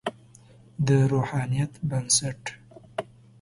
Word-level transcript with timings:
د 0.87 0.89
روحانیت 1.11 1.73
بنسټ. 1.89 2.41